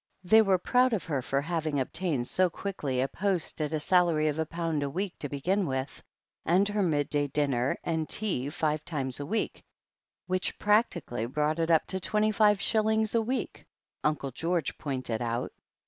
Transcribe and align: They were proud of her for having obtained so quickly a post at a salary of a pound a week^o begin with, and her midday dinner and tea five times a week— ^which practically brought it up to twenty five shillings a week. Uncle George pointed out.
They 0.23 0.41
were 0.41 0.57
proud 0.57 0.93
of 0.93 1.03
her 1.03 1.21
for 1.21 1.41
having 1.41 1.79
obtained 1.79 2.25
so 2.25 2.49
quickly 2.49 2.99
a 3.01 3.07
post 3.07 3.61
at 3.61 3.71
a 3.71 3.79
salary 3.79 4.27
of 4.29 4.39
a 4.39 4.47
pound 4.47 4.81
a 4.81 4.87
week^o 4.87 5.29
begin 5.29 5.67
with, 5.67 6.01
and 6.43 6.67
her 6.67 6.81
midday 6.81 7.27
dinner 7.27 7.77
and 7.83 8.09
tea 8.09 8.49
five 8.49 8.83
times 8.83 9.19
a 9.19 9.27
week— 9.27 9.61
^which 10.27 10.57
practically 10.57 11.27
brought 11.27 11.59
it 11.59 11.69
up 11.69 11.85
to 11.85 11.99
twenty 11.99 12.31
five 12.31 12.59
shillings 12.59 13.13
a 13.13 13.21
week. 13.21 13.67
Uncle 14.03 14.31
George 14.31 14.75
pointed 14.79 15.21
out. 15.21 15.51